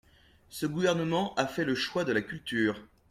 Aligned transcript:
Ce 0.49 0.65
gouvernement 0.65 1.35
a 1.35 1.45
fait 1.45 1.63
le 1.63 1.75
choix 1.75 2.03
de 2.03 2.11
la 2.11 2.23
culture. 2.23 2.81